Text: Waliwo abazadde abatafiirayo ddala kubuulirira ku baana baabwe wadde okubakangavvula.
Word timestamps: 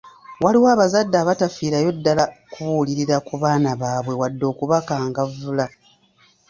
Waliwo 0.43 0.67
abazadde 0.75 1.15
abatafiirayo 1.19 1.89
ddala 1.97 2.23
kubuulirira 2.51 3.15
ku 3.27 3.33
baana 3.41 3.69
baabwe 3.81 4.13
wadde 4.21 4.45
okubakangavvula. 4.51 5.65